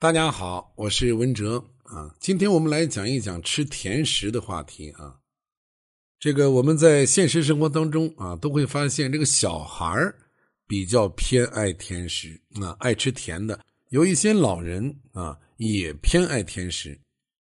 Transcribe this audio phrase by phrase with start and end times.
[0.00, 2.10] 大家好，我是文哲啊。
[2.18, 5.14] 今天我们来讲一讲吃甜食的话题啊。
[6.18, 9.94] 这个我们在现实生活当中啊，都会发现这个小孩
[10.66, 13.60] 比较偏爱甜食啊，爱吃甜的。
[13.90, 16.98] 有一些老人啊，也偏爱甜食。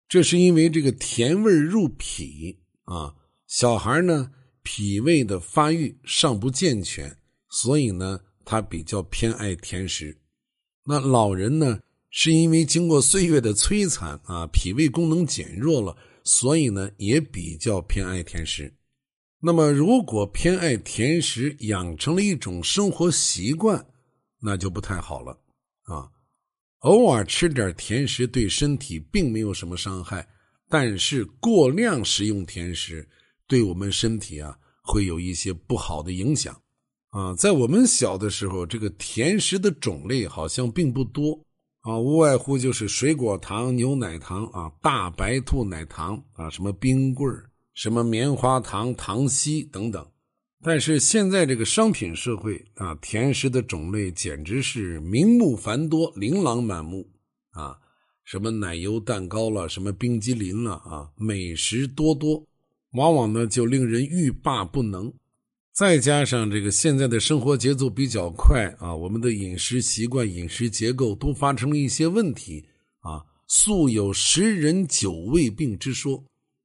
[0.08, 3.14] 这是因为这个甜味入脾啊。
[3.46, 4.32] 小孩呢，
[4.64, 7.16] 脾胃的发育尚不健全，
[7.52, 10.18] 所以呢，他比较偏爱甜食。
[10.84, 11.80] 那老人呢？
[12.10, 18.74] 是因为经过岁月的摧残啊，脾胃功能减弱了，所以呢也比较偏爱甜食。
[19.42, 23.86] 那么，如果偏爱甜食养成了一种生活习惯，
[24.42, 25.32] 那就不太好了
[25.84, 26.10] 啊。
[26.80, 30.28] 偶尔吃点甜食对身体并没有什么伤害，
[30.68, 33.08] 但是过量食用甜食
[33.48, 36.60] 对我们身体啊会有一些不好的影响
[37.10, 37.34] 啊。
[37.36, 41.40] 在我们小的时候，这个甜食的种类好像并不多。
[41.82, 47.34] 啊，无外乎就是水果糖、牛奶糖啊，大白兔奶糖啊，什么冰棍
[47.74, 50.06] 什么棉花糖、糖稀等等。
[50.62, 57.10] 但是现在这个商品社会啊，甜食的种类简直是名目繁多、琳琅满目
[57.52, 57.78] 啊，
[58.26, 62.46] 什么奶油蛋糕了，什么冰激凌了啊，美食多多，
[62.92, 65.14] 往往呢就令人欲罢不能。
[65.80, 72.66] 再加上这个现在的生活节奏比较快啊，我们的饮食习惯、饮食结构都发生了一些问题
[73.00, 73.24] 啊。
[73.48, 76.22] 素有“十人九胃病”之说，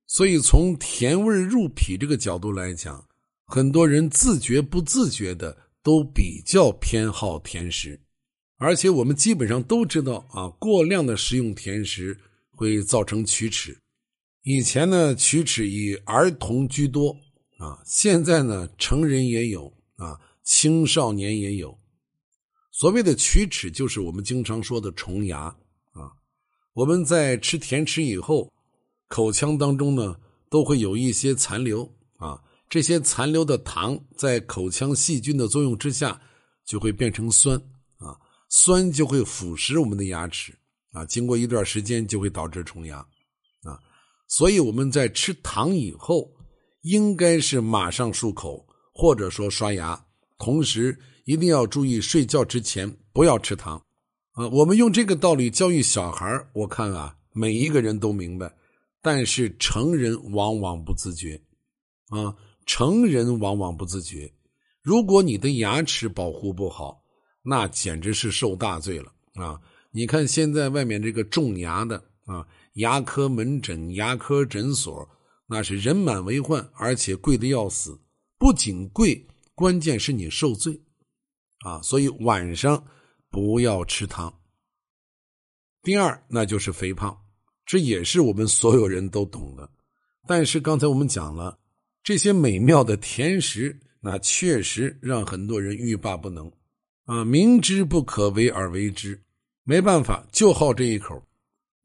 [0.09, 3.07] 所以从甜味入脾这个角度来讲，
[3.47, 8.01] 很多人自觉不自觉的都比较偏好甜食，
[8.59, 12.19] 而且我们基本上都知道啊，过量的食用甜食
[12.51, 13.79] 会造成龋齿。
[14.43, 17.17] 以前呢，龋齿以儿童居多。
[17.65, 21.75] 啊，现在呢，成人也有啊，青少年也有。
[22.71, 25.45] 所谓的龋齿，就是我们经常说的虫牙
[25.93, 26.13] 啊。
[26.75, 28.53] 我们在吃甜食以后，
[29.09, 30.15] 口腔当中呢，
[30.51, 32.39] 都会有一些残留啊。
[32.69, 36.21] 这些残留的糖在口腔细菌的作用之下，
[36.67, 37.57] 就会变成酸
[37.97, 38.15] 啊，
[38.51, 40.55] 酸就会腐蚀我们的牙齿
[40.93, 41.03] 啊。
[41.07, 42.99] 经过一段时间，就会导致虫牙
[43.63, 43.81] 啊。
[44.29, 46.31] 所以我们在吃糖以后。
[46.85, 49.99] 应该是马上漱口，或者说刷牙，
[50.37, 53.83] 同时一定要注意睡觉之前不要吃糖，
[54.33, 58.55] 啊，我们用这个道理教育小孩我看啊，每一个人都明白，
[59.01, 61.41] 但是成人往往不自觉，
[62.11, 62.37] 啊，
[62.67, 64.31] 成人往往不自觉。
[64.83, 67.03] 如果你的牙齿保护不好，
[67.43, 69.59] 那简直是受大罪了啊！
[69.91, 71.97] 你看现在外面这个种牙的
[72.27, 75.09] 啊，牙科门诊、牙科诊所。
[75.47, 77.99] 那是人满为患，而且贵的要死。
[78.39, 80.81] 不仅贵，关键是你受罪
[81.61, 81.81] 啊！
[81.83, 82.85] 所以晚上
[83.31, 84.33] 不要吃糖。
[85.83, 87.17] 第二，那就是肥胖，
[87.65, 89.71] 这也是我们所有人都懂的。
[90.27, 91.59] 但是刚才我们讲了，
[92.03, 96.51] 这些美妙的甜食，那确实让很多人欲罢不能
[97.05, 97.25] 啊！
[97.25, 99.23] 明知不可为而为之，
[99.63, 101.23] 没办法，就好这一口。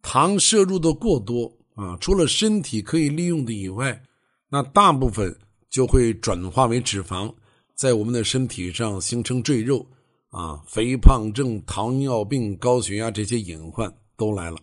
[0.02, 1.59] 糖摄入的过多。
[1.80, 4.04] 啊，除了身体可以利用的以外，
[4.50, 5.34] 那大部分
[5.70, 7.34] 就会转化为脂肪，
[7.74, 9.88] 在我们的身体上形成赘肉，
[10.28, 14.58] 啊，肥胖症、糖尿病、高血压这些隐患都来了。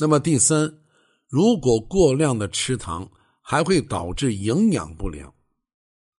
[0.00, 0.80] 那么第三，
[1.28, 3.08] 如果过量的吃糖，
[3.40, 5.32] 还会导致营养不良，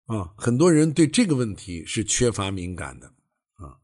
[0.07, 3.09] 啊，很多人对这个问题是缺乏敏感的，
[3.57, 3.75] 啊，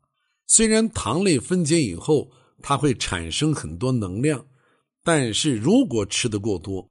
[0.46, 2.30] 虽然糖类分解以后，
[2.62, 4.46] 它会产生很多能量。
[5.02, 6.90] 但是如果吃的过多，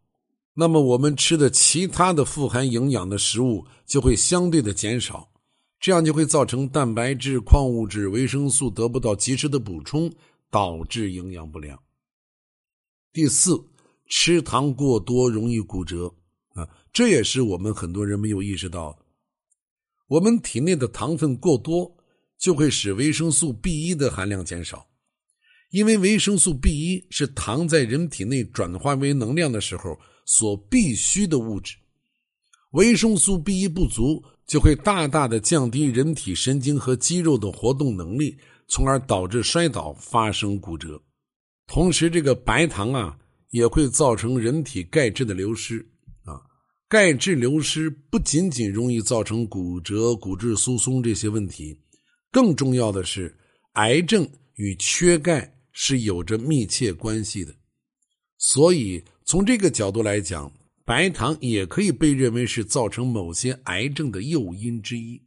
[0.54, 5.32] 那么我们吃的其他的富含营养的食物就会相对的减少，
[5.80, 10.12] 这样就会造成蛋白质、矿物质、维生素得不到及时的补充，
[10.50, 11.80] 导致营养不良。
[13.14, 13.64] 第四，
[14.08, 16.14] 吃糖过多容易骨折
[16.56, 18.98] 啊，这也是我们很多人没有意识到。
[20.08, 21.96] 我们体内的糖分过多，
[22.38, 24.89] 就会使维生素 B 一的含量减少。
[25.72, 31.76] 因为维生素 B 一是糖在人体内转化为能量的时候所必需的物质，
[32.72, 38.36] 维生素 B 一不足就会大大的降低人体神经和肌肉的活动能力，
[38.68, 41.00] 从而导致摔倒发生骨折。
[41.68, 43.16] 同时，这个白糖啊
[43.52, 45.88] 也会造成人体钙质的流失
[46.24, 46.42] 啊，
[46.88, 51.80] 钙质流失不仅仅容易造成骨折、骨质疏松这些问题，
[52.32, 53.38] 更重要的是
[53.74, 55.58] 癌症与缺钙。
[55.82, 57.56] 是有着密切关系的，
[58.38, 60.52] 所以从这个角度来讲，
[60.84, 65.18] 白糖也可以被认为是造成某些癌症的诱因之一。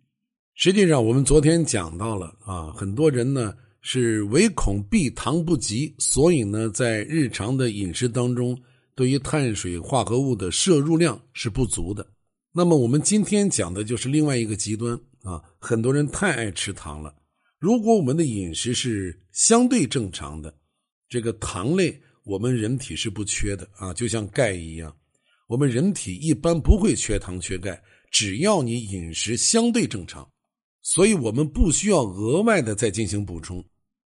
[0.54, 8.54] 实际上，我们昨天讲到了啊，很多人呢是唯恐避糖不及，所以呢，在日常的饮食当中，
[8.94, 12.06] 对于碳水化合物的摄入量是不足的。
[12.52, 17.14] 那么我们今天讲的就是另外一个极端啊，很多人太爱吃糖了。
[17.62, 20.53] 如果我们的饮食是相对正常的，
[21.09, 24.93] 这个糖类我们人体是不缺的啊，就像钙一样，
[25.47, 27.81] 我们人体一般不会缺糖缺钙，
[28.11, 30.29] 只要你饮食相对正常，
[30.82, 33.64] 所以我们不需要额外的再进行补充。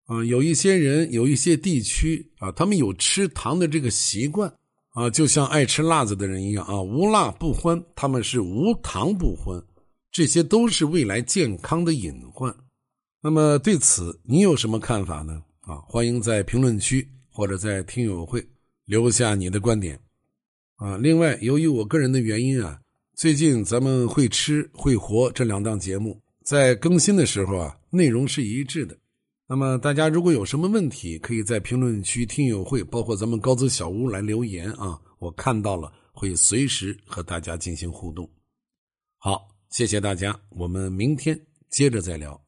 [0.07, 4.53] 啊，有一些人，有一些地区啊，他们有吃糖的这个习惯
[4.95, 9.65] 啊，就像爱吃辣子的人一样啊，无辣不欢，他们是无糖不欢，
[10.11, 12.53] 这些都是未来健康的隐患。
[13.25, 15.43] 那么对此你有什么看法呢？
[15.63, 18.47] 啊，欢迎在评论区或者在听友会
[18.85, 19.99] 留下你的观点。
[20.75, 22.79] 啊，另外，由于我个人的原因啊，
[23.17, 28.95] 最近咱们会吃会活这两档节目在更新的时候啊，内容是一致的。
[29.47, 38.31] 那么大家如果有什么问题，可以在评论区、听友会，包括咱们高资小屋来留言啊，我看到了会随时和大家进行互动。
[39.17, 42.45] 好，谢谢大家，我们明天接着再聊。